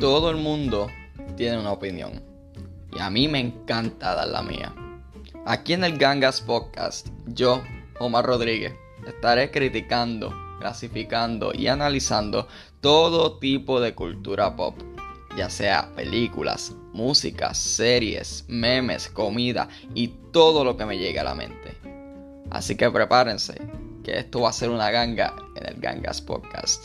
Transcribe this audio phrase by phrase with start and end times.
[0.00, 0.88] todo el mundo
[1.36, 2.22] tiene una opinión.
[2.94, 4.72] Y a mí me encanta dar la mía.
[5.44, 7.62] Aquí en el Gangas Podcast, yo,
[7.98, 8.74] Omar Rodríguez,
[9.06, 12.46] estaré criticando, clasificando y analizando
[12.80, 14.76] todo tipo de cultura pop,
[15.36, 21.34] ya sea películas, música, series, memes, comida y todo lo que me llegue a la
[21.34, 21.76] mente.
[22.50, 23.54] Así que prepárense,
[24.04, 26.84] que esto va a ser una ganga en el Gangas Podcast.